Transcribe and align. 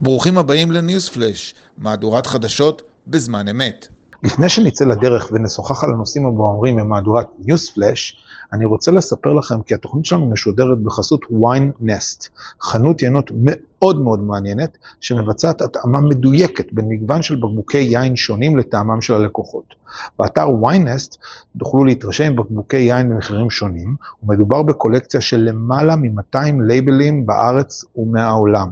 ברוכים 0.00 0.38
הבאים 0.38 0.72
לניוספלאש, 0.72 1.54
מהדורת 1.78 2.26
חדשות 2.26 2.82
בזמן 3.06 3.48
אמת. 3.48 3.88
לפני 4.22 4.48
שנצא 4.48 4.84
לדרך 4.84 5.28
ונשוחח 5.32 5.84
על 5.84 5.90
הנושאים 5.90 6.26
הבוערים 6.26 6.76
ממהדורת 6.76 7.26
ניוספלאש, 7.38 8.24
אני 8.52 8.64
רוצה 8.64 8.90
לספר 8.90 9.32
לכם 9.32 9.62
כי 9.62 9.74
התוכנית 9.74 10.04
שלנו 10.04 10.30
משודרת 10.30 10.78
בחסות 10.78 11.24
wine 11.24 11.82
nest, 11.82 12.28
חנות 12.62 13.02
ינות 13.02 13.30
מאוד 13.34 14.00
מאוד 14.00 14.22
מעניינת, 14.22 14.78
שמבצעת 15.00 15.62
התאמה 15.62 16.00
מדויקת 16.00 16.72
בין 16.72 16.88
מגוון 16.88 17.22
של 17.22 17.36
בקבוקי 17.36 17.78
יין 17.78 18.16
שונים 18.16 18.56
לטעמם 18.56 19.00
של 19.00 19.14
הלקוחות. 19.14 19.74
באתר 20.18 20.48
nest 20.62 21.16
תוכלו 21.58 21.84
להתרשם 21.84 22.24
עם 22.24 22.36
בקבוקי 22.36 22.76
יין 22.76 23.10
במחירים 23.10 23.50
שונים, 23.50 23.96
ומדובר 24.22 24.62
בקולקציה 24.62 25.20
של 25.20 25.36
למעלה 25.36 25.96
מ-200 25.96 26.38
לייבלים 26.66 27.26
בארץ 27.26 27.84
ומהעולם. 27.96 28.68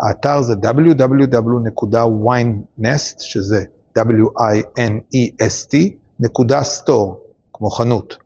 האתר 0.00 0.42
זה 0.42 0.54
www.winest, 0.54 3.20
שזה 3.20 3.64
W-I-N-E-S-T, 3.98 5.76
נקודה 6.20 6.62
store, 6.62 7.20
כמו 7.52 7.70
חנות. 7.70 8.16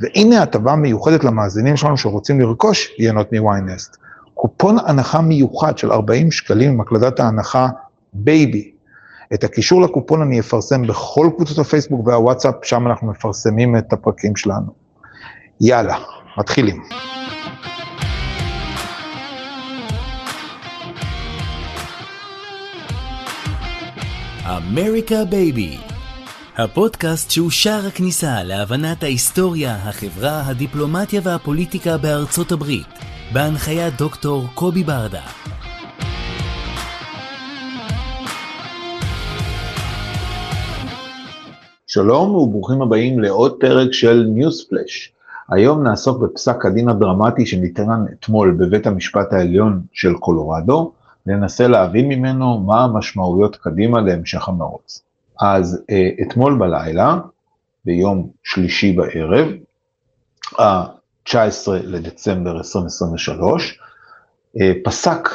והנה 0.00 0.42
הטבה 0.42 0.76
מיוחדת 0.76 1.24
למאזינים 1.24 1.76
שלנו 1.76 1.96
שרוצים 1.96 2.40
לרכוש 2.40 2.88
יינות 2.98 3.32
מ 3.32 3.40
Winest. 3.40 3.96
קופון 4.34 4.76
הנחה 4.86 5.20
מיוחד 5.20 5.78
של 5.78 5.92
40 5.92 6.30
שקלים 6.30 6.72
עם 6.72 6.80
הקלדת 6.80 7.20
ההנחה 7.20 7.68
בייבי. 8.12 8.70
את 9.34 9.44
הקישור 9.44 9.82
לקופון 9.82 10.22
אני 10.22 10.40
אפרסם 10.40 10.86
בכל 10.86 11.30
קבוצות 11.36 11.58
הפייסבוק 11.58 12.06
והוואטסאפ, 12.06 12.54
שם 12.62 12.86
אנחנו 12.86 13.06
מפרסמים 13.06 13.76
את 13.76 13.92
הפרקים 13.92 14.36
שלנו. 14.36 14.72
יאללה, 15.60 15.96
מתחילים. 16.38 16.82
אמריקה 24.56 25.24
בייבי, 25.30 25.76
הפודקאסט 26.56 27.30
שהוא 27.30 27.50
שער 27.50 27.86
הכניסה 27.86 28.42
להבנת 28.44 29.02
ההיסטוריה, 29.02 29.76
החברה, 29.76 30.42
הדיפלומטיה 30.46 31.20
והפוליטיקה 31.24 31.98
בארצות 31.98 32.52
הברית, 32.52 32.86
בהנחיית 33.32 33.94
דוקטור 33.98 34.44
קובי 34.54 34.84
ברדה. 34.84 35.22
שלום 41.86 42.34
וברוכים 42.34 42.82
הבאים 42.82 43.20
לעוד 43.20 43.56
פרק 43.60 43.92
של 43.92 44.26
ניוספלאש. 44.34 45.12
היום 45.48 45.82
נעסוק 45.82 46.22
בפסק 46.22 46.66
הדין 46.66 46.88
הדרמטי 46.88 47.46
שניתן 47.46 47.88
אתמול 48.12 48.56
בבית 48.58 48.86
המשפט 48.86 49.32
העליון 49.32 49.82
של 49.92 50.14
קולורדו, 50.14 50.92
ננסה 51.28 51.68
להבין 51.68 52.08
ממנו 52.08 52.58
מה 52.58 52.84
המשמעויות 52.84 53.56
קדימה 53.56 54.00
להמשך 54.00 54.48
המרוץ. 54.48 55.02
אז 55.40 55.84
אה, 55.90 56.08
אתמול 56.22 56.58
בלילה, 56.58 57.18
ביום 57.84 58.28
שלישי 58.44 58.92
בערב, 58.92 59.48
ה-19 60.58 61.68
לדצמבר 61.82 62.56
2023, 62.56 63.78
אה, 64.60 64.72
פסק 64.84 65.28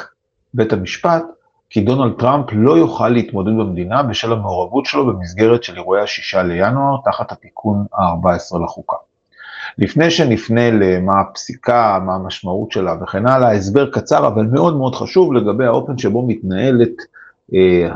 בית 0.54 0.72
המשפט 0.72 1.24
כי 1.70 1.80
דונלד 1.80 2.18
טראמפ 2.18 2.46
לא 2.52 2.78
יוכל 2.78 3.08
להתמודד 3.08 3.52
במדינה 3.52 4.02
בשל 4.02 4.32
המעורבות 4.32 4.86
שלו 4.86 5.06
במסגרת 5.06 5.64
של 5.64 5.76
אירועי 5.76 6.02
השישה 6.02 6.42
לינואר 6.42 6.96
תחת 7.04 7.32
התיקון 7.32 7.86
ה-14 7.94 8.64
לחוקה. 8.64 8.96
לפני 9.78 10.10
שנפנה 10.10 10.70
למה 10.70 11.20
הפסיקה, 11.20 11.98
מה 12.06 12.14
המשמעות 12.14 12.72
שלה 12.72 12.94
וכן 13.02 13.26
הלאה, 13.26 13.52
הסבר 13.52 13.90
קצר 13.90 14.26
אבל 14.26 14.46
מאוד 14.46 14.76
מאוד 14.76 14.94
חשוב 14.94 15.32
לגבי 15.32 15.64
האופן 15.64 15.98
שבו 15.98 16.26
מתנהלת 16.26 16.92
אה, 17.54 17.88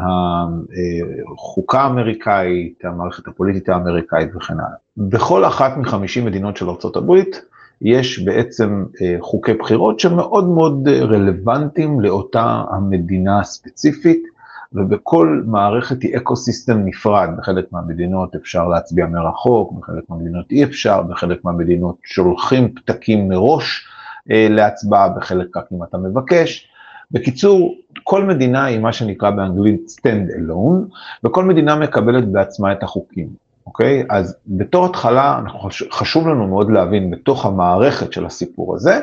החוקה 1.32 1.80
האמריקאית, 1.80 2.84
המערכת 2.84 3.28
הפוליטית 3.28 3.68
האמריקאית 3.68 4.36
וכן 4.36 4.54
הלאה. 4.54 4.76
בכל 4.96 5.44
אחת 5.44 5.76
מחמישים 5.76 6.24
מדינות 6.24 6.56
של 6.56 6.68
ארה"ב 6.68 7.12
יש 7.82 8.18
בעצם 8.18 8.84
אה, 9.02 9.16
חוקי 9.20 9.54
בחירות 9.54 10.00
שמאוד 10.00 10.48
מאוד 10.48 10.88
רלוונטיים 10.88 12.00
לאותה 12.00 12.62
המדינה 12.70 13.40
הספציפית. 13.40 14.22
ובכל 14.72 15.42
מערכת 15.46 16.02
היא 16.02 16.16
אקו 16.16 16.36
סיסטם 16.36 16.84
נפרד, 16.84 17.28
בחלק 17.38 17.72
מהמדינות 17.72 18.34
אפשר 18.34 18.68
להצביע 18.68 19.06
מרחוק, 19.06 19.72
בחלק 19.72 20.04
מהמדינות 20.08 20.50
אי 20.50 20.64
אפשר, 20.64 21.02
בחלק 21.02 21.44
מהמדינות 21.44 21.96
שולחים 22.04 22.74
פתקים 22.74 23.28
מראש 23.28 23.88
אה, 24.30 24.46
להצבעה, 24.50 25.08
בחלק 25.08 25.56
רק 25.56 25.64
אם 25.72 25.82
אתה 25.82 25.98
מבקש. 25.98 26.68
בקיצור, 27.10 27.74
כל 28.04 28.24
מדינה 28.24 28.64
היא 28.64 28.78
מה 28.78 28.92
שנקרא 28.92 29.30
באנגלית 29.30 29.80
stand 30.00 30.30
alone, 30.32 30.96
וכל 31.24 31.44
מדינה 31.44 31.76
מקבלת 31.76 32.28
בעצמה 32.28 32.72
את 32.72 32.82
החוקים, 32.82 33.28
אוקיי? 33.66 34.04
אז 34.10 34.36
בתור 34.46 34.86
התחלה, 34.86 35.40
חשוב 35.90 36.28
לנו 36.28 36.46
מאוד 36.46 36.70
להבין 36.70 37.10
בתוך 37.10 37.46
המערכת 37.46 38.12
של 38.12 38.26
הסיפור 38.26 38.76
הזה, 38.76 39.00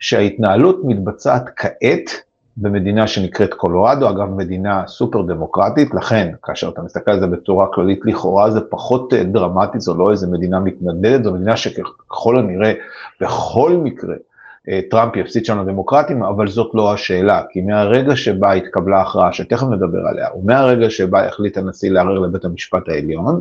שההתנהלות 0.00 0.80
מתבצעת 0.84 1.50
כעת 1.56 2.10
במדינה 2.56 3.06
שנקראת 3.06 3.54
קולורדו, 3.54 4.10
אגב 4.10 4.30
מדינה 4.30 4.86
סופר 4.86 5.22
דמוקרטית, 5.22 5.94
לכן 5.94 6.32
כאשר 6.42 6.68
אתה 6.68 6.82
מסתכל 6.82 7.10
על 7.10 7.20
זה 7.20 7.26
בצורה 7.26 7.66
כללית 7.74 8.00
לכאורה 8.04 8.50
זה 8.50 8.60
פחות 8.60 9.14
אה, 9.14 9.24
דרמטי, 9.24 9.80
זו 9.80 9.94
לא 9.94 10.10
איזה 10.10 10.26
מדינה 10.26 10.60
מתנדדת, 10.60 11.24
זו 11.24 11.32
מדינה 11.32 11.56
שככל 11.56 12.38
הנראה 12.38 12.72
בכל 13.20 13.72
מקרה 13.72 14.14
טראמפ 14.90 15.16
יפסיד 15.16 15.44
שם 15.44 15.60
לדמוקרטים, 15.60 16.22
אבל 16.22 16.48
זאת 16.48 16.70
לא 16.74 16.92
השאלה, 16.92 17.42
כי 17.50 17.60
מהרגע 17.60 18.16
שבה 18.16 18.52
התקבלה 18.52 19.00
הכרעה, 19.00 19.32
שתכף 19.32 19.66
נדבר 19.66 20.06
עליה, 20.06 20.28
ומהרגע 20.36 20.90
שבה 20.90 21.26
החליט 21.26 21.58
הנשיא 21.58 21.90
לערער 21.90 22.18
לבית 22.18 22.44
המשפט 22.44 22.88
העליון, 22.88 23.40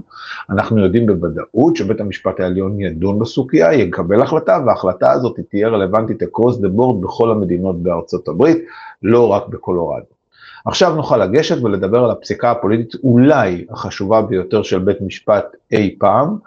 אנחנו 0.50 0.80
יודעים 0.80 1.06
בוודאות 1.06 1.76
שבית 1.76 2.02
המשפט 2.02 2.40
העליון 2.40 2.80
ידון 2.80 3.20
בסוגיה, 3.20 3.74
יקבל 3.74 4.22
החלטה, 4.22 4.60
וההחלטה 4.66 5.12
הזאת 5.12 5.40
תהיה 5.50 5.68
רלוונטית 5.68 6.24
across 6.24 6.54
the 6.54 6.80
board 6.80 6.96
בכל 7.04 7.32
המדינות 7.32 7.84
בארצות 7.84 8.28
הברית, 8.28 8.58
לא 9.04 9.28
רק 9.28 9.48
בקולורדו. 9.48 10.16
עכשיו 10.66 10.96
נוכל 10.96 11.18
לגשת 11.18 11.64
ולדבר 11.64 12.04
על 12.04 12.12
הפסיקה 12.12 12.52
הפוליטית 12.52 12.96
אולי 13.04 13.66
החשובה 13.70 14.22
ביותר 14.22 14.64
של 14.64 14.80
בית 14.80 15.02
משפט 15.02 15.46
אי 15.72 15.96
פעם, 16.00 16.38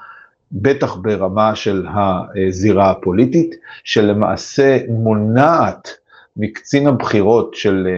בטח 0.53 0.97
ברמה 0.97 1.55
של 1.55 1.87
הזירה 1.89 2.91
הפוליטית, 2.91 3.55
שלמעשה 3.85 4.79
מונעת 4.89 5.89
מקצין 6.37 6.87
הבחירות 6.87 7.55
של, 7.55 7.89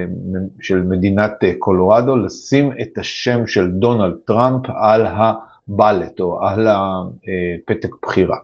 של 0.61 0.83
מדינת 0.83 1.33
קולורדו 1.59 2.17
לשים 2.17 2.73
את 2.83 2.99
השם 2.99 3.47
של 3.47 3.71
דונלד 3.71 4.15
טראמפ 4.25 4.67
על 4.69 5.07
הבלט 5.07 6.21
או 6.21 6.45
על 6.47 6.69
הפתק 6.69 7.91
בחירה. 8.03 8.37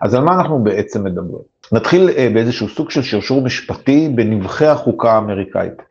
אז 0.00 0.14
על 0.14 0.24
מה 0.24 0.34
אנחנו 0.34 0.62
בעצם 0.62 1.04
מדברים? 1.04 1.42
נתחיל 1.72 2.10
באיזשהו 2.34 2.68
סוג 2.68 2.90
של 2.90 3.02
שרשור 3.02 3.42
משפטי 3.42 4.08
בנבחי 4.08 4.66
החוקה 4.66 5.12
האמריקאית. 5.12 5.82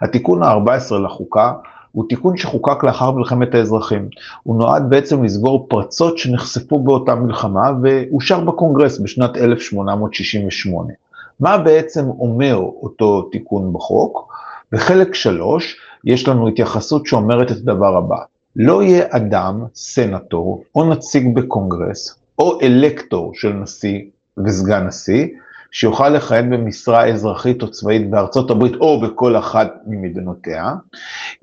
התיקון 0.00 0.42
ה-14 0.42 0.94
לחוקה 1.04 1.52
הוא 1.92 2.04
תיקון 2.08 2.36
שחוקק 2.36 2.84
לאחר 2.84 3.10
מלחמת 3.10 3.54
האזרחים. 3.54 4.08
הוא 4.42 4.56
נועד 4.56 4.90
בעצם 4.90 5.24
לסגור 5.24 5.66
פרצות 5.68 6.18
שנחשפו 6.18 6.78
באותה 6.78 7.14
מלחמה 7.14 7.70
ואושר 7.82 8.40
בקונגרס 8.40 8.98
בשנת 8.98 9.36
1868. 9.36 10.92
מה 11.40 11.58
בעצם 11.58 12.08
אומר 12.08 12.54
אותו 12.82 13.22
תיקון 13.22 13.72
בחוק? 13.72 14.32
בחלק 14.72 15.14
שלוש 15.14 15.76
יש 16.04 16.28
לנו 16.28 16.48
התייחסות 16.48 17.06
שאומרת 17.06 17.50
את 17.52 17.56
הדבר 17.56 17.96
הבא, 17.96 18.18
לא 18.56 18.82
יהיה 18.82 19.06
אדם, 19.10 19.64
סנטור 19.74 20.64
או 20.74 20.90
נציג 20.90 21.34
בקונגרס 21.34 22.18
או 22.38 22.60
אלקטור 22.62 23.30
של 23.34 23.52
נשיא 23.52 24.00
וסגן 24.44 24.86
נשיא, 24.86 25.26
שיוכל 25.72 26.08
לכהן 26.08 26.50
במשרה 26.50 27.06
אזרחית 27.06 27.62
או 27.62 27.70
צבאית 27.70 28.10
בארצות 28.10 28.50
הברית 28.50 28.74
או 28.74 29.00
בכל 29.00 29.36
אחת 29.36 29.72
ממדינותיה, 29.86 30.72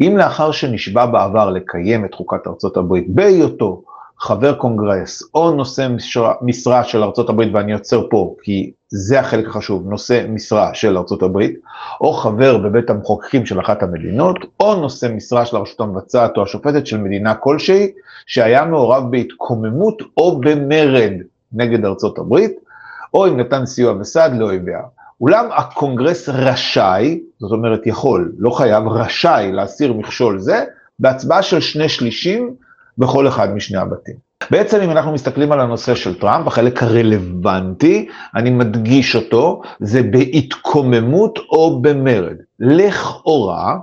אם 0.01 0.17
לאחר 0.17 0.51
שנשבע 0.51 1.05
בעבר 1.05 1.49
לקיים 1.49 2.05
את 2.05 2.13
חוקת 2.13 2.47
ארצות 2.47 2.77
הברית 2.77 3.05
בהיותו 3.09 3.81
חבר 4.19 4.53
קונגרס 4.53 5.23
או 5.35 5.51
נושא 5.51 5.87
משרה, 5.89 6.33
משרה 6.41 6.83
של 6.83 7.03
הברית, 7.29 7.49
ואני 7.53 7.73
עוצר 7.73 8.07
פה 8.09 8.35
כי 8.43 8.71
זה 8.89 9.19
החלק 9.19 9.47
החשוב, 9.47 9.89
נושא 9.89 10.25
משרה 10.29 10.73
של 10.73 10.97
ארצות 10.97 11.23
הברית, 11.23 11.59
או 12.01 12.13
חבר 12.13 12.57
בבית 12.57 12.89
המחוקקים 12.89 13.45
של 13.45 13.59
אחת 13.59 13.83
המדינות, 13.83 14.35
או 14.59 14.75
נושא 14.75 15.07
משרה 15.15 15.45
של 15.45 15.57
הרשות 15.57 15.79
המבצעת 15.79 16.37
או 16.37 16.43
השופטת 16.43 16.87
של 16.87 16.97
מדינה 16.97 17.35
כלשהי, 17.35 17.91
שהיה 18.25 18.65
מעורב 18.65 19.11
בהתקוממות 19.11 20.01
או 20.17 20.39
במרד 20.39 21.13
נגד 21.53 21.85
ארצות 21.85 22.17
הברית, 22.17 22.68
או 23.13 23.27
אם 23.27 23.39
נתן 23.39 23.65
סיוע 23.65 23.93
וסעד 23.99 24.37
לאויביה. 24.37 24.79
אולם 25.21 25.45
הקונגרס 25.55 26.29
רשאי, 26.29 27.19
זאת 27.39 27.51
אומרת 27.51 27.87
יכול, 27.87 28.31
לא 28.37 28.49
חייב, 28.49 28.87
רשאי 28.87 29.51
להסיר 29.51 29.93
מכשול 29.93 30.39
זה, 30.39 30.63
בהצבעה 30.99 31.41
של 31.41 31.59
שני 31.59 31.89
שלישים 31.89 32.53
בכל 32.97 33.27
אחד 33.27 33.53
משני 33.53 33.77
הבתים. 33.77 34.15
בעצם 34.51 34.81
אם 34.81 34.91
אנחנו 34.91 35.11
מסתכלים 35.11 35.51
על 35.51 35.59
הנושא 35.59 35.95
של 35.95 36.19
טראמפ, 36.19 36.47
החלק 36.47 36.83
הרלוונטי, 36.83 38.07
אני 38.35 38.49
מדגיש 38.49 39.15
אותו, 39.15 39.61
זה 39.79 40.03
בהתקוממות 40.03 41.39
או 41.49 41.81
במרד. 41.81 42.35
לכאורה, 42.59 43.77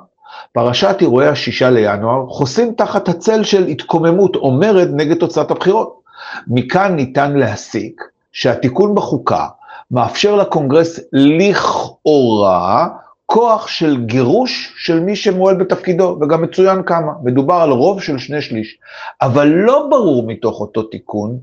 פרשת 0.52 0.96
אירועי 1.00 1.28
השישה 1.28 1.70
לינואר 1.70 2.26
חוסים 2.28 2.74
תחת 2.76 3.08
הצל 3.08 3.44
של 3.44 3.66
התקוממות 3.66 4.36
או 4.36 4.52
מרד 4.52 4.88
נגד 4.92 5.16
תוצאת 5.16 5.50
הבחירות. 5.50 6.00
מכאן 6.48 6.96
ניתן 6.96 7.36
להסיק 7.36 8.02
שהתיקון 8.36 8.94
בחוקה 8.94 9.46
מאפשר 9.90 10.36
לקונגרס 10.36 11.00
לכאורה 11.12 12.88
כוח 13.26 13.68
של 13.68 14.04
גירוש 14.04 14.74
של 14.78 15.00
מי 15.00 15.16
שמועל 15.16 15.56
בתפקידו, 15.56 16.18
וגם 16.20 16.42
מצוין 16.42 16.82
כמה, 16.82 17.12
מדובר 17.22 17.54
על 17.54 17.70
רוב 17.70 18.02
של 18.02 18.18
שני 18.18 18.42
שליש, 18.42 18.78
אבל 19.22 19.48
לא 19.48 19.86
ברור 19.90 20.26
מתוך 20.26 20.60
אותו 20.60 20.82
תיקון, 20.82 21.38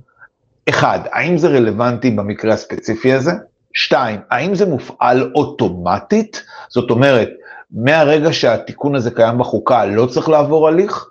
אחד, 0.69 0.99
האם 1.11 1.37
זה 1.37 1.47
רלוונטי 1.47 2.11
במקרה 2.11 2.53
הספציפי 2.53 3.13
הזה? 3.13 3.31
שתיים, 3.73 4.19
האם 4.31 4.55
זה 4.55 4.65
מופעל 4.65 5.31
אוטומטית? 5.35 6.43
זאת 6.69 6.91
אומרת, 6.91 7.29
מהרגע 7.71 8.33
שהתיקון 8.33 8.95
הזה 8.95 9.11
קיים 9.11 9.37
בחוקה 9.37 9.85
לא 9.85 10.05
צריך 10.05 10.29
לעבור 10.29 10.67
הליך, 10.67 11.07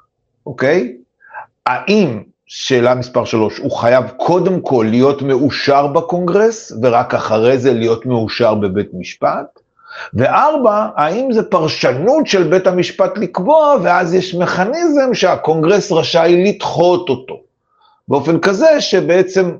אוקיי? 0.47 0.97
האם, 1.67 2.23
שאלה 2.55 2.95
מספר 2.95 3.25
שלוש, 3.25 3.59
הוא 3.59 3.71
חייב 3.71 4.05
קודם 4.17 4.61
כל 4.61 4.87
להיות 4.91 5.23
מאושר 5.23 5.87
בקונגרס, 5.87 6.73
ורק 6.83 7.15
אחרי 7.15 7.59
זה 7.59 7.73
להיות 7.73 8.07
מאושר 8.07 8.55
בבית 8.55 8.89
משפט? 8.93 9.61
וארבע, 10.15 10.89
האם 10.97 11.33
זה 11.33 11.43
פרשנות 11.43 12.27
של 12.27 12.43
בית 12.43 12.67
המשפט 12.67 13.19
לקבוע, 13.19 13.77
ואז 13.83 14.15
יש 14.15 14.35
מכניזם 14.35 15.15
שהקונגרס 15.15 15.93
רשאי 15.93 16.45
לדחות 16.47 17.09
אותו. 17.09 17.41
באופן 18.09 18.39
כזה 18.39 18.81
שבעצם 18.81 19.51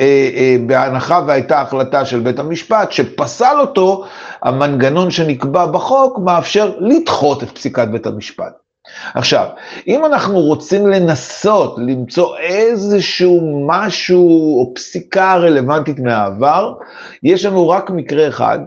אה, 0.00 0.30
אה, 0.34 0.56
בהנחה 0.66 1.20
והייתה 1.26 1.60
החלטה 1.60 2.04
של 2.04 2.20
בית 2.20 2.38
המשפט 2.38 2.92
שפסל 2.92 3.56
אותו, 3.60 4.04
המנגנון 4.42 5.10
שנקבע 5.10 5.66
בחוק 5.66 6.18
מאפשר 6.18 6.72
לדחות 6.80 7.42
את 7.42 7.50
פסיקת 7.50 7.88
בית 7.88 8.06
המשפט. 8.06 8.67
עכשיו, 9.14 9.46
אם 9.86 10.04
אנחנו 10.04 10.40
רוצים 10.40 10.86
לנסות 10.86 11.76
למצוא 11.78 12.38
איזשהו 12.38 13.64
משהו 13.66 14.60
או 14.60 14.74
פסיקה 14.74 15.36
רלוונטית 15.36 15.98
מהעבר, 15.98 16.74
יש 17.22 17.44
לנו 17.44 17.68
רק 17.68 17.90
מקרה 17.90 18.28
אחד, 18.28 18.58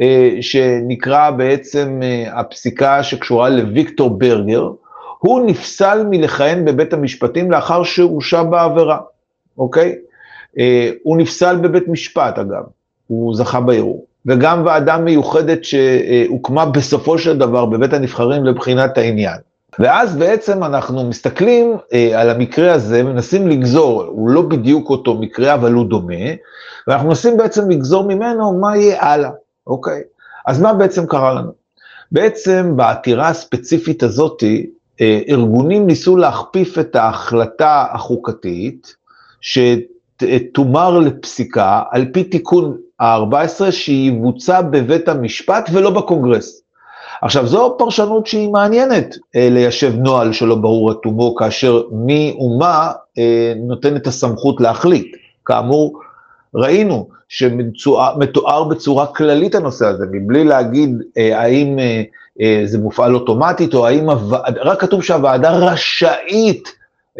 אה, 0.00 0.36
שנקרא 0.40 1.30
בעצם 1.30 2.00
אה, 2.02 2.40
הפסיקה 2.40 3.02
שקשורה 3.02 3.48
לוויקטור 3.48 4.10
ברגר, 4.10 4.70
הוא 5.18 5.46
נפסל 5.46 6.06
מלכהן 6.10 6.64
בבית 6.64 6.92
המשפטים 6.92 7.50
לאחר 7.50 7.82
שהורשע 7.82 8.42
בעבירה, 8.42 8.98
אוקיי? 9.58 9.94
אה, 10.58 10.90
הוא 11.02 11.16
נפסל 11.16 11.56
בבית 11.56 11.88
משפט 11.88 12.38
אגב, 12.38 12.62
הוא 13.06 13.34
זכה 13.34 13.60
בערעור. 13.60 14.06
וגם 14.26 14.62
ועדה 14.66 14.98
מיוחדת 14.98 15.64
שהוקמה 15.64 16.66
בסופו 16.66 17.18
של 17.18 17.38
דבר 17.38 17.66
בבית 17.66 17.92
הנבחרים 17.92 18.44
לבחינת 18.44 18.98
העניין. 18.98 19.36
ואז 19.78 20.16
בעצם 20.16 20.64
אנחנו 20.64 21.08
מסתכלים 21.08 21.76
אה, 21.92 22.20
על 22.20 22.30
המקרה 22.30 22.72
הזה, 22.72 23.02
מנסים 23.02 23.48
לגזור, 23.48 24.02
הוא 24.02 24.30
לא 24.30 24.42
בדיוק 24.42 24.90
אותו 24.90 25.14
מקרה, 25.14 25.54
אבל 25.54 25.72
הוא 25.72 25.86
דומה, 25.86 26.24
ואנחנו 26.86 27.08
מנסים 27.08 27.36
בעצם 27.36 27.70
לגזור 27.70 28.04
ממנו 28.04 28.52
מה 28.52 28.76
יהיה 28.76 29.02
הלאה, 29.04 29.30
אוקיי? 29.66 30.02
אז 30.46 30.60
מה 30.60 30.74
בעצם 30.74 31.06
קרה 31.06 31.34
לנו? 31.34 31.52
בעצם 32.12 32.72
בעתירה 32.76 33.28
הספציפית 33.28 34.02
הזאתי, 34.02 34.70
אה, 35.00 35.20
ארגונים 35.28 35.86
ניסו 35.86 36.16
להכפיף 36.16 36.78
את 36.78 36.96
ההחלטה 36.96 37.86
החוקתית, 37.92 38.94
שתומר 39.40 40.98
לפסיקה 40.98 41.82
על 41.90 42.06
פי 42.12 42.24
תיקון 42.24 42.76
ה-14 43.00 43.70
שיבוצע 43.70 44.60
בבית 44.60 45.08
המשפט 45.08 45.70
ולא 45.72 45.90
בקונגרס. 45.90 46.62
עכשיו, 47.22 47.46
זו 47.46 47.74
פרשנות 47.78 48.26
שהיא 48.26 48.50
מעניינת 48.50 49.16
אה, 49.36 49.48
ליישב 49.50 49.92
נוהל 49.96 50.32
שלא 50.32 50.54
ברור 50.54 50.90
עד 50.90 50.96
תומו, 51.02 51.34
כאשר 51.34 51.82
מי 51.90 52.36
ומה 52.40 52.92
אה, 53.18 53.52
נותן 53.56 53.96
את 53.96 54.06
הסמכות 54.06 54.60
להחליט. 54.60 55.16
כאמור, 55.44 56.00
ראינו 56.54 57.08
שמתואר 57.28 58.64
בצורה 58.64 59.06
כללית 59.06 59.54
הנושא 59.54 59.86
הזה, 59.86 60.06
מבלי 60.12 60.44
להגיד 60.44 61.02
אה, 61.18 61.40
האם 61.40 61.78
אה, 61.78 62.02
אה, 62.40 62.62
זה 62.64 62.78
מופעל 62.78 63.14
אוטומטית, 63.14 63.74
או 63.74 63.86
האם, 63.86 64.10
הוועד, 64.10 64.58
רק 64.58 64.80
כתוב 64.80 65.02
שהוועדה 65.02 65.50
רשאית 65.50 66.68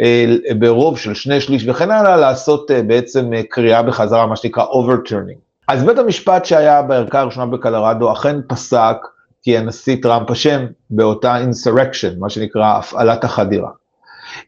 אה, 0.01 0.25
ברוב 0.59 0.99
של 0.99 1.15
שני 1.15 1.41
שליש 1.41 1.69
וכן 1.69 1.91
הלאה, 1.91 2.17
לעשות 2.17 2.71
אה, 2.71 2.83
בעצם 2.83 3.33
אה, 3.33 3.43
קריאה 3.49 3.83
בחזרה, 3.83 4.27
מה 4.27 4.37
שנקרא 4.37 4.65
overturning. 4.65 5.39
אז 5.69 5.85
בית 5.85 5.99
המשפט 5.99 6.45
שהיה 6.45 6.83
בערכאה 6.83 7.21
הראשונה 7.21 7.47
בקולורדו 7.47 8.13
אכן 8.13 8.37
פסק 8.47 8.97
כי 9.43 9.59
הנשיא 9.59 9.97
טראמפ 10.03 10.31
אשם 10.31 10.67
באותה 10.91 11.37
insurrection, 11.37 12.19
מה 12.19 12.31
שנקרא 12.31 12.79
הפעלת 12.79 13.25
החדירה. 13.25 13.71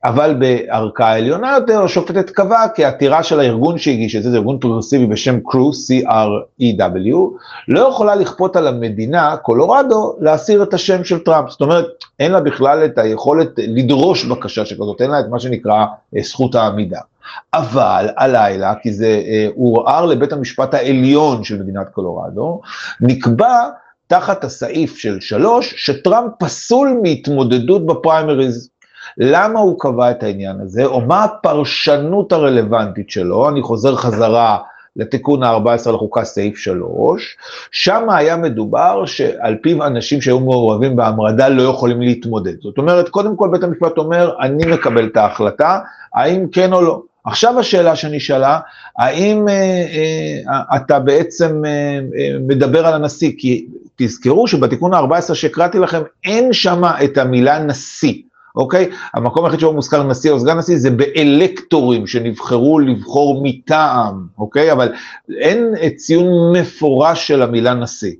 אבל 0.04 0.34
בערכאה 0.34 1.08
העליונה 1.08 1.54
יותר, 1.56 1.82
השופטת 1.82 2.30
קבעה 2.30 2.68
כי 2.68 2.84
העתירה 2.84 3.22
של 3.22 3.40
הארגון 3.40 3.78
שהגיש 3.78 4.16
את 4.16 4.22
זה, 4.22 4.30
זה 4.30 4.36
ארגון 4.36 4.58
פרוגרסיבי 4.58 5.06
בשם 5.06 5.40
CREW, 5.40 5.70
C-R-E-W, 5.70 7.14
לא 7.68 7.80
יכולה 7.80 8.14
לכפות 8.14 8.56
על 8.56 8.66
המדינה, 8.66 9.36
קולורדו, 9.36 10.16
להסיר 10.20 10.62
את 10.62 10.74
השם 10.74 11.04
של 11.04 11.18
טראמפ. 11.18 11.50
זאת 11.50 11.60
אומרת, 11.60 11.86
אין 12.20 12.32
לה 12.32 12.40
בכלל 12.40 12.84
את 12.84 12.98
היכולת 12.98 13.48
לדרוש 13.56 14.24
בקשה 14.24 14.66
שכזאת, 14.66 15.02
אין 15.02 15.10
לה 15.10 15.20
את 15.20 15.28
מה 15.30 15.38
שנקרא 15.38 15.86
אה, 16.16 16.22
זכות 16.22 16.54
העמידה. 16.54 17.00
אבל 17.54 18.08
הלילה, 18.16 18.74
כי 18.82 18.92
זה 18.92 19.22
אה, 19.26 19.48
עורער 19.56 20.06
לבית 20.06 20.32
המשפט 20.32 20.74
העליון 20.74 21.44
של 21.44 21.62
מדינת 21.62 21.88
קולורדו, 21.88 22.60
נקבע 23.00 23.68
תחת 24.12 24.44
הסעיף 24.44 24.98
של 24.98 25.20
שלוש, 25.20 25.74
שטראמפ 25.76 26.32
פסול 26.38 27.00
מהתמודדות 27.02 27.86
בפריימריז. 27.86 28.70
למה 29.18 29.60
הוא 29.60 29.80
קבע 29.80 30.10
את 30.10 30.22
העניין 30.22 30.60
הזה, 30.60 30.84
או 30.84 31.00
מה 31.00 31.24
הפרשנות 31.24 32.32
הרלוונטית 32.32 33.10
שלו, 33.10 33.48
אני 33.48 33.62
חוזר 33.62 33.96
חזרה 33.96 34.58
לתיקון 34.96 35.42
ה-14 35.42 35.90
לחוקה 35.90 36.24
סעיף 36.24 36.56
3, 36.56 37.36
שם 37.70 38.10
היה 38.10 38.36
מדובר 38.36 39.06
שעל 39.06 39.56
פיו 39.62 39.86
אנשים 39.86 40.20
שהיו 40.20 40.40
מעורבים 40.40 40.96
בהמרדה 40.96 41.48
לא 41.48 41.62
יכולים 41.62 42.00
להתמודד. 42.00 42.60
זאת 42.60 42.78
אומרת, 42.78 43.08
קודם 43.08 43.36
כל 43.36 43.48
בית 43.52 43.62
המשפט 43.62 43.98
אומר, 43.98 44.34
אני 44.40 44.66
מקבל 44.66 45.06
את 45.06 45.16
ההחלטה, 45.16 45.78
האם 46.14 46.46
כן 46.52 46.72
או 46.72 46.82
לא. 46.82 47.02
עכשיו 47.24 47.58
השאלה 47.58 47.96
שנשאלה, 47.96 48.58
האם 48.98 49.48
אה, 49.48 49.54
אה, 49.54 50.76
אתה 50.76 50.98
בעצם 50.98 51.62
אה, 51.64 51.70
אה, 52.18 52.36
מדבר 52.48 52.86
על 52.86 52.94
הנשיא? 52.94 53.32
כי 53.38 53.66
תזכרו 53.96 54.48
שבתיקון 54.48 54.94
ה-14 54.94 55.34
שהקראתי 55.34 55.78
לכם, 55.78 56.02
אין 56.24 56.52
שם 56.52 56.82
את 57.04 57.18
המילה 57.18 57.58
נשיא. 57.58 58.14
אוקיי? 58.56 58.90
המקום 59.14 59.44
היחיד 59.44 59.60
שבו 59.60 59.72
מוזכר 59.72 60.02
נשיא 60.02 60.30
או 60.30 60.40
סגן 60.40 60.58
נשיא 60.58 60.76
זה 60.76 60.90
באלקטורים 60.90 62.06
שנבחרו 62.06 62.78
לבחור 62.78 63.40
מטעם, 63.44 64.26
אוקיי? 64.38 64.72
אבל 64.72 64.92
אין 65.38 65.74
ציון 65.96 66.56
מפורש 66.56 67.28
של 67.28 67.42
המילה 67.42 67.74
נשיא. 67.74 68.12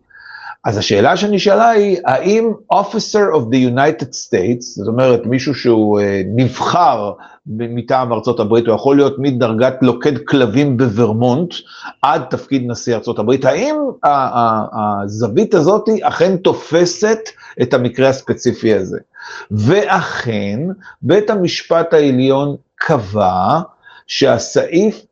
אז 0.65 0.79
השאלה 0.79 1.17
שנשאלה 1.17 1.71
היא, 1.71 1.99
האם 2.05 2.53
officer 2.73 3.35
of 3.35 3.41
the 3.41 3.75
United 3.75 4.13
States, 4.27 4.61
זאת 4.61 4.89
אומרת 4.89 5.27
מישהו 5.27 5.55
שהוא 5.55 6.01
uh, 6.01 6.03
נבחר 6.35 7.13
מטעם 7.47 8.13
ארצות 8.13 8.41
הברית, 8.41 8.67
הוא 8.67 8.75
יכול 8.75 8.97
להיות 8.97 9.19
מדרגת 9.19 9.75
לוקד 9.83 10.19
כלבים 10.19 10.77
בוורמונט 10.77 11.55
עד 12.03 12.23
תפקיד 12.31 12.63
נשיא 12.67 12.95
ארצות 12.95 13.19
הברית, 13.19 13.45
האם 13.45 13.77
הזווית 14.75 15.55
הזאת 15.55 15.89
אכן 16.03 16.37
תופסת 16.37 17.19
את 17.63 17.75
המקרה 17.75 18.09
הספציפי 18.09 18.75
הזה? 18.75 18.99
ואכן, 19.51 20.61
בית 21.03 21.31
המשפט 21.31 21.95
העליון 21.95 22.57
קבע 22.75 23.61
שהסעיף 24.07 25.03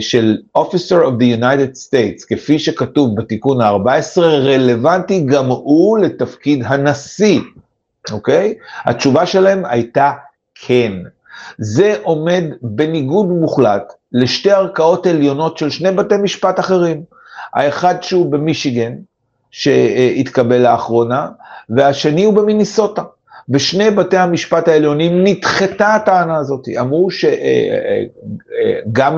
של 0.00 0.38
Officer 0.58 1.04
of 1.04 1.20
the 1.20 1.40
United 1.40 1.76
States, 1.76 2.26
כפי 2.28 2.58
שכתוב 2.58 3.16
בתיקון 3.16 3.60
ה-14, 3.60 4.20
רלוונטי 4.20 5.20
גם 5.20 5.46
הוא 5.46 5.98
לתפקיד 5.98 6.62
הנשיא, 6.66 7.40
אוקיי? 8.12 8.54
התשובה 8.84 9.26
שלהם 9.26 9.64
הייתה 9.64 10.12
כן. 10.54 10.92
זה 11.58 11.96
עומד 12.02 12.44
בניגוד 12.62 13.26
מוחלט 13.28 13.92
לשתי 14.12 14.50
ערכאות 14.50 15.06
עליונות 15.06 15.58
של 15.58 15.70
שני 15.70 15.90
בתי 15.90 16.16
משפט 16.16 16.60
אחרים. 16.60 17.02
האחד 17.54 18.02
שהוא 18.02 18.32
במישיגן, 18.32 18.92
שהתקבל 19.50 20.58
לאחרונה, 20.58 21.28
והשני 21.70 22.24
הוא 22.24 22.34
במיניסוטה. 22.34 23.02
בשני 23.50 23.90
בתי 23.90 24.16
המשפט 24.16 24.68
העליונים 24.68 25.24
נדחתה 25.24 25.94
הטענה 25.94 26.36
הזאת, 26.36 26.68
אמרו 26.80 27.10
שגם 27.10 27.32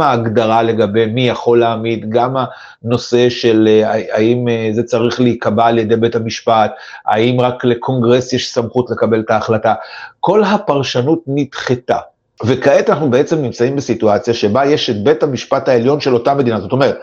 אה, 0.01 0.07
אה, 0.07 0.07
אה, 0.07 0.07
ההגדרה 0.07 0.63
לגבי 0.63 1.07
מי 1.07 1.29
יכול 1.29 1.61
להעמיד, 1.61 2.11
גם 2.11 2.37
הנושא 2.85 3.31
של 3.31 3.83
האם 4.13 4.47
זה 4.73 4.83
צריך 4.83 5.21
להיקבע 5.21 5.67
על 5.67 5.79
ידי 5.79 5.97
בית 5.97 6.17
המשפט, 6.17 6.73
האם 7.07 7.41
רק 7.41 7.65
לקונגרס 7.65 8.33
יש 8.33 8.53
סמכות 8.53 8.91
לקבל 8.91 9.21
את 9.21 9.31
ההחלטה, 9.31 9.75
כל 10.21 10.45
הפרשנות 10.45 11.23
נדחתה. 11.27 11.99
וכעת 12.45 12.91
אנחנו 12.91 13.11
בעצם 13.11 13.43
נמצאים 13.43 13.77
בסיטואציה 13.77 14.35
שבה 14.35 14.67
יש 14.67 14.91
את 14.91 15.05
בית 15.05 15.23
המשפט 15.23 15.69
העליון 15.69 16.01
של 16.01 16.15
אותה 16.15 16.35
מדינה, 16.35 16.61
זאת 16.61 16.73
אומרת, 16.73 16.99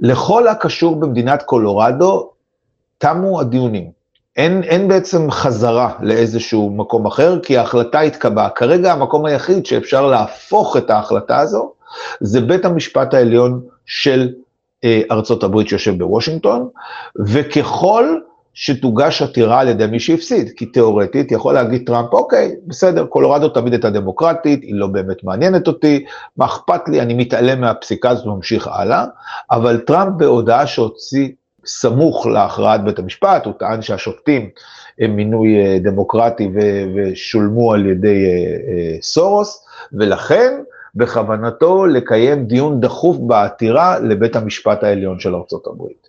לכל 0.00 0.48
הקשור 0.48 0.96
במדינת 0.96 1.42
קולורדו, 1.42 2.30
תמו 2.98 3.40
הדיונים. 3.40 4.03
אין, 4.36 4.62
אין 4.62 4.88
בעצם 4.88 5.30
חזרה 5.30 5.92
לאיזשהו 6.00 6.70
מקום 6.70 7.06
אחר, 7.06 7.40
כי 7.40 7.58
ההחלטה 7.58 8.00
התקבעה. 8.00 8.50
כרגע 8.50 8.92
המקום 8.92 9.26
היחיד 9.26 9.66
שאפשר 9.66 10.06
להפוך 10.06 10.76
את 10.76 10.90
ההחלטה 10.90 11.38
הזו, 11.38 11.72
זה 12.20 12.40
בית 12.40 12.64
המשפט 12.64 13.14
העליון 13.14 13.60
של 13.86 14.32
אה, 14.84 15.02
ארצות 15.10 15.42
הברית 15.42 15.68
שיושב 15.68 15.98
בוושינגטון, 15.98 16.68
וככל 17.26 18.18
שתוגש 18.54 19.22
עתירה 19.22 19.60
על 19.60 19.68
ידי 19.68 19.86
מי 19.86 20.00
שהפסיד, 20.00 20.50
כי 20.56 20.66
תיאורטית 20.66 21.32
יכול 21.32 21.54
להגיד 21.54 21.86
טראמפ, 21.86 22.12
אוקיי, 22.12 22.54
בסדר, 22.66 23.06
קולורדו 23.06 23.48
תמיד 23.48 23.72
הייתה 23.72 23.90
דמוקרטית, 23.90 24.62
היא 24.62 24.74
לא 24.74 24.86
באמת 24.86 25.24
מעניינת 25.24 25.68
אותי, 25.68 26.04
מה 26.36 26.44
אכפת 26.44 26.88
לי, 26.88 27.00
אני 27.00 27.14
מתעלם 27.14 27.60
מהפסיקה 27.60 28.10
הזאת 28.10 28.26
וממשיך 28.26 28.68
הלאה, 28.68 29.04
אבל 29.50 29.78
טראמפ 29.78 30.12
בהודעה 30.16 30.66
שהוציא 30.66 31.28
סמוך 31.66 32.26
להכרעת 32.26 32.84
בית 32.84 32.98
המשפט, 32.98 33.44
הוא 33.46 33.54
טען 33.58 33.82
שהשופטים 33.82 34.50
הם 34.98 35.16
מינוי 35.16 35.56
אה, 35.56 35.78
דמוקרטי 35.78 36.50
ושולמו 36.94 37.72
על 37.72 37.86
ידי 37.86 38.24
אה, 38.24 38.30
אה, 38.32 38.96
סורוס, 39.02 39.66
ולכן 39.92 40.52
בכוונתו 40.94 41.86
לקיים 41.86 42.46
דיון 42.46 42.80
דחוף 42.80 43.16
בעתירה 43.16 43.98
לבית 43.98 44.36
המשפט 44.36 44.84
העליון 44.84 45.20
של 45.20 45.34
הברית. 45.66 46.08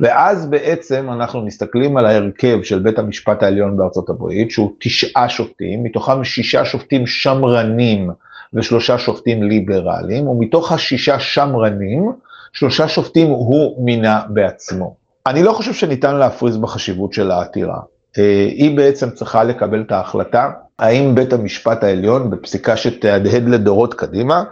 ואז 0.00 0.46
בעצם 0.46 1.10
אנחנו 1.12 1.42
מסתכלים 1.42 1.96
על 1.96 2.06
ההרכב 2.06 2.62
של 2.62 2.78
בית 2.78 2.98
המשפט 2.98 3.42
העליון 3.42 3.76
בארצות 3.76 4.10
הברית, 4.10 4.50
שהוא 4.50 4.72
תשעה 4.78 5.28
שופטים, 5.28 5.84
מתוכם 5.84 6.24
שישה 6.24 6.64
שופטים 6.64 7.06
שמרנים 7.06 8.10
ושלושה 8.54 8.98
שופטים 8.98 9.42
ליברליים, 9.42 10.28
ומתוך 10.28 10.72
השישה 10.72 11.20
שמרנים, 11.20 12.12
שלושה 12.52 12.88
שופטים 12.88 13.26
הוא 13.28 13.84
מינה 13.84 14.20
בעצמו. 14.28 14.94
אני 15.26 15.42
לא 15.42 15.52
חושב 15.52 15.72
שניתן 15.72 16.16
להפריז 16.16 16.56
בחשיבות 16.56 17.12
של 17.12 17.30
העתירה. 17.30 17.78
אה, 18.18 18.46
היא 18.48 18.76
בעצם 18.76 19.10
צריכה 19.10 19.44
לקבל 19.44 19.82
את 19.82 19.92
ההחלטה 19.92 20.50
האם 20.78 21.14
בית 21.14 21.32
המשפט 21.32 21.84
העליון, 21.84 22.30
בפסיקה 22.30 22.76
שתהדהד 22.76 23.48
לדורות 23.48 23.94
קדימה, 23.94 24.44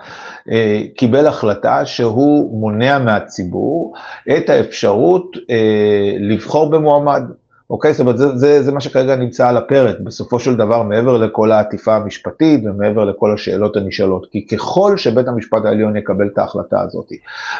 אה, 0.50 0.83
קיבל 0.97 1.26
החלטה 1.26 1.87
שהוא 1.87 2.61
מונע 2.61 2.99
מהציבור 2.99 3.95
את 4.37 4.50
האפשרות 4.50 5.37
אה, 5.50 6.12
לבחור 6.21 6.71
במועמד. 6.71 7.23
אוקיי? 7.71 7.93
זאת 7.93 8.00
אומרת, 8.00 8.19
זה, 8.19 8.37
זה, 8.37 8.62
זה 8.62 8.73
מה 8.73 8.81
שכרגע 8.81 9.17
נמצא 9.17 9.49
על 9.49 9.57
הפרק, 9.57 9.97
בסופו 10.00 10.41
של 10.41 10.57
דבר, 10.57 10.83
מעבר 10.83 11.17
לכל 11.17 11.53
העטיפה 11.53 11.97
המשפטית 11.97 12.61
ומעבר 12.65 13.05
לכל 13.05 13.35
השאלות 13.35 13.77
הנשאלות. 13.77 14.27
כי 14.33 14.47
ככל 14.47 14.97
שבית 14.97 15.29
המשפט 15.29 15.65
העליון 15.65 15.97
יקבל 15.97 16.27
את 16.27 16.39
ההחלטה 16.39 16.81
הזאת, 16.81 17.12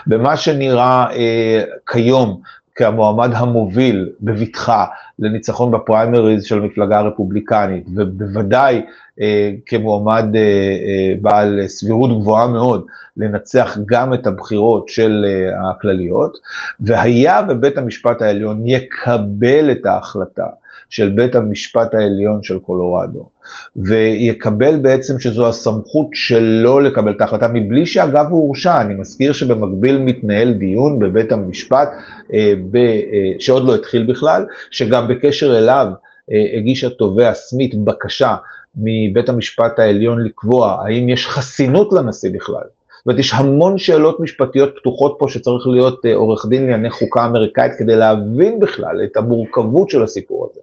במה 0.07 0.37
שנראה 0.37 1.07
אה, 1.12 1.62
כיום 1.87 2.40
כמועמד 2.75 3.31
המוביל 3.35 4.09
בבטחה 4.21 4.85
לניצחון 5.20 5.70
בפריימריז 5.70 6.44
של 6.44 6.58
המפלגה 6.62 6.98
הרפובליקנית, 6.98 7.84
ובוודאי 7.96 8.82
אה, 9.20 9.52
כמועמד 9.66 10.24
אה, 10.34 10.40
אה, 10.40 11.14
בעל 11.20 11.60
סבירות 11.66 12.20
גבוהה 12.20 12.46
מאוד 12.46 12.86
לנצח 13.16 13.78
גם 13.86 14.14
את 14.14 14.26
הבחירות 14.26 14.88
של 14.88 15.24
אה, 15.28 15.70
הכלליות, 15.70 16.38
והיה 16.80 17.40
ובית 17.48 17.78
המשפט 17.78 18.22
העליון 18.22 18.66
יקבל 18.66 19.70
את 19.70 19.86
ההחלטה 19.86 20.46
של 20.88 21.08
בית 21.08 21.34
המשפט 21.34 21.94
העליון 21.94 22.42
של 22.42 22.58
קולורדו, 22.58 23.28
ויקבל 23.76 24.76
בעצם 24.76 25.20
שזו 25.20 25.49
הסמכות 25.49 26.06
שלו 26.12 26.80
לקבל 26.80 27.12
את 27.12 27.20
ההחלטה, 27.20 27.49
מבלי 27.49 27.87
שאגב 27.87 28.26
הוא 28.30 28.46
הורשע, 28.46 28.80
אני 28.80 28.94
מזכיר 28.94 29.32
שבמקביל 29.32 29.99
מתנהל 29.99 30.52
דיון 30.52 30.99
בבית 30.99 31.32
המשפט, 31.32 31.88
אה, 32.32 32.52
ב, 32.70 32.76
אה, 32.76 33.32
שעוד 33.38 33.66
לא 33.66 33.75
התחיל 33.75 34.06
בכלל, 34.06 34.46
שגם 34.70 35.08
בקשר 35.08 35.58
אליו 35.58 35.87
אה, 36.32 36.58
הגיש 36.58 36.84
התובע 36.84 37.34
סמית 37.34 37.75
בקשה 37.75 38.37
מבית 38.76 39.28
המשפט 39.28 39.78
העליון 39.78 40.25
לקבוע 40.25 40.82
האם 40.84 41.08
יש 41.08 41.26
חסינות 41.26 41.92
לנשיא 41.92 42.30
בכלל. 42.30 42.79
זאת 43.00 43.07
אומרת, 43.07 43.19
יש 43.19 43.35
המון 43.35 43.78
שאלות 43.78 44.21
משפטיות 44.21 44.71
פתוחות 44.76 45.16
פה 45.19 45.26
שצריך 45.28 45.66
להיות 45.66 46.07
אה, 46.07 46.14
עורך 46.14 46.47
דין 46.47 46.62
לענייני 46.62 46.90
חוקה 46.90 47.26
אמריקאית 47.26 47.73
כדי 47.78 47.97
להבין 47.97 48.61
בכלל 48.61 49.04
את 49.04 49.16
המורכבות 49.16 49.90
של 49.90 50.02
הסיפור 50.02 50.49
הזה. 50.50 50.61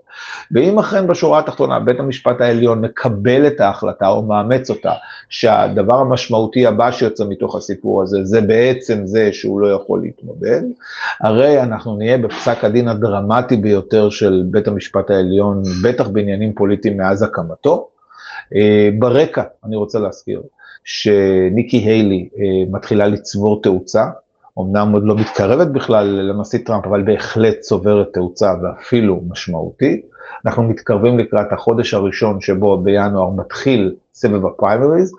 ואם 0.52 0.80
אכן 0.80 1.08
בשורה 1.08 1.40
התחתונה 1.40 1.80
בית 1.80 2.00
המשפט 2.00 2.42
העליון 2.42 2.82
מקבל 2.82 3.48
את 3.48 3.62
ההחלטה 3.62 4.08
או 4.08 4.22
מאמץ 4.22 4.70
אותה, 4.70 4.92
שהדבר 5.30 5.96
המשמעותי 5.96 6.68
הבא 6.68 6.92
שיוצא 6.92 7.26
מתוך 7.30 7.56
הסיפור 7.56 8.02
הזה 8.02 8.20
זה 8.24 8.42
בעצם 8.42 9.02
זה 9.06 9.34
שהוא 9.34 9.62
לא 9.62 9.68
יכול 9.68 10.02
להתמודד, 10.02 10.62
הרי 11.22 11.62
אנחנו 11.62 11.98
נהיה 11.98 12.18
בפסק 12.18 12.64
הדין 12.64 12.88
הדרמטי 12.88 13.58
ביותר 13.58 14.10
של 14.10 14.44
בית 14.46 14.68
המשפט 14.68 15.10
העליון, 15.10 15.64
בטח 15.84 16.08
בעניינים 16.08 16.54
פוליטיים 16.54 16.98
מאז 16.98 17.24
הקמתו. 17.24 17.88
אה, 18.56 18.90
ברקע, 19.00 19.44
אני 19.66 19.76
רוצה 19.76 20.00
להזכיר, 20.00 20.42
שניקי 20.88 21.78
היילי 21.78 22.30
אה, 22.40 22.44
מתחילה 22.72 23.08
לצבור 23.08 23.62
תאוצה, 23.62 24.06
אמנם 24.60 24.92
עוד 24.92 25.04
לא 25.04 25.16
מתקרבת 25.16 25.68
בכלל 25.68 26.06
לנשיא 26.08 26.60
טראמפ, 26.66 26.86
אבל 26.86 27.02
בהחלט 27.04 27.60
צוברת 27.60 28.14
תאוצה 28.14 28.54
ואפילו 28.62 29.22
משמעותית. 29.30 30.06
אנחנו 30.46 30.64
מתקרבים 30.64 31.20
לקראת 31.20 31.54
החודש 31.54 31.94
הראשון 31.94 32.42
שבו 32.42 32.78
בינואר 32.78 33.30
מתחיל 33.30 33.96
סבב 34.14 34.46
הפריימריז, 34.46 35.12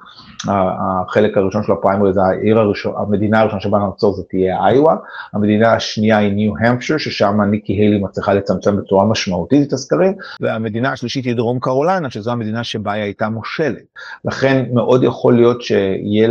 החלק 0.48 1.36
הראשון 1.36 1.62
של 1.62 1.72
הפריימריז, 1.72 2.16
העיר 2.16 2.58
הראשון, 2.58 2.94
המדינה 2.96 3.40
הראשונה 3.40 3.60
שבה 3.60 3.78
נעצור 3.78 4.14
זה 4.14 4.22
תהיה 4.30 4.68
איואה, 4.68 4.94
המדינה 5.32 5.72
השנייה 5.72 6.18
היא 6.18 6.32
ניו-המפשר, 6.32 6.98
ששם 6.98 7.40
ניקי 7.40 7.72
היילי 7.72 7.98
מצליחה 7.98 8.34
לצמצם 8.34 8.76
בצורה 8.76 9.04
משמעותית 9.04 9.68
את 9.68 9.72
הסקרים, 9.72 10.12
והמדינה 10.40 10.92
השלישית 10.92 11.24
היא 11.24 11.36
דרום 11.36 11.58
קרוליינה, 11.60 12.10
שזו 12.10 12.30
המדינה 12.30 12.64
שבה 12.64 12.92
היא 12.92 13.02
הייתה 13.02 13.28
מושלת. 13.28 13.84
לכן 14.24 14.64
מאוד 14.72 15.02
יכול 15.04 15.36
להיות 15.36 15.62
שיהיה 15.62 16.28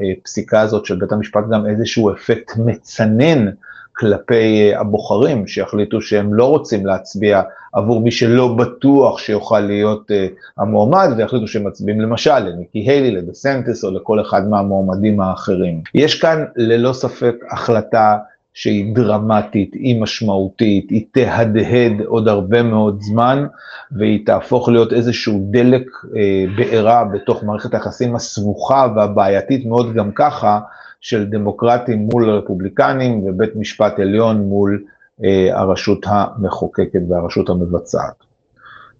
לפסיקה 0.00 0.60
הזאת 0.60 0.86
של 0.86 0.96
בית 0.96 1.12
המשפט 1.12 1.44
גם 1.50 1.66
איזשהו 1.66 2.12
אפקט 2.12 2.52
מצנן, 2.56 3.46
כלפי 4.00 4.72
אה, 4.72 4.80
הבוחרים 4.80 5.46
שיחליטו 5.46 6.00
שהם 6.00 6.34
לא 6.34 6.44
רוצים 6.44 6.86
להצביע 6.86 7.42
עבור 7.72 8.00
מי 8.00 8.10
שלא 8.10 8.54
בטוח 8.54 9.18
שיוכל 9.18 9.60
להיות 9.60 10.10
uh, 10.10 10.62
המועמד, 10.62 11.08
ויחליטו 11.16 11.46
שהם 11.46 11.66
מצביעים 11.66 12.00
למשל 12.00 12.38
לניקי 12.38 12.78
היילי, 12.78 13.10
לדסנטס 13.10 13.84
או 13.84 13.90
לכל 13.90 14.20
אחד 14.20 14.48
מהמועמדים 14.48 15.20
האחרים. 15.20 15.82
יש 15.94 16.20
כאן 16.20 16.44
ללא 16.56 16.92
ספק 16.92 17.34
החלטה 17.50 18.16
שהיא 18.54 18.94
דרמטית, 18.94 19.74
היא 19.74 20.00
משמעותית, 20.00 20.90
היא 20.90 21.04
תהדהד 21.12 21.92
עוד 22.06 22.28
הרבה 22.28 22.62
מאוד 22.62 23.00
זמן, 23.00 23.46
והיא 23.92 24.26
תהפוך 24.26 24.68
להיות 24.68 24.92
איזשהו 24.92 25.48
דלק 25.50 25.86
אה, 26.16 26.44
בעירה 26.56 27.04
בתוך 27.04 27.44
מערכת 27.44 27.74
היחסים 27.74 28.14
הסבוכה 28.14 28.86
והבעייתית 28.96 29.66
מאוד 29.66 29.94
גם 29.94 30.12
ככה, 30.12 30.60
של 31.00 31.24
דמוקרטים 31.24 31.98
מול 31.98 32.30
רפובליקנים 32.30 33.24
ובית 33.24 33.56
משפט 33.56 33.98
עליון 33.98 34.36
מול 34.36 34.84
אה, 35.24 35.48
הרשות 35.52 36.06
המחוקקת 36.06 37.00
והרשות 37.08 37.48
המבצעת. 37.48 38.14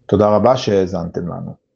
תודה 0.07 0.29
רבה 0.29 0.57
שהאזנתם 0.57 1.29
לנו. 1.29 1.70